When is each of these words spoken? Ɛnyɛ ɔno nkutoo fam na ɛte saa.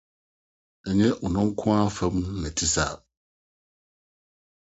Ɛnyɛ 0.89 1.07
ɔno 1.23 1.39
nkutoo 1.49 1.87
fam 1.97 2.15
na 2.41 2.47
ɛte 2.51 2.65
saa. 2.73 2.95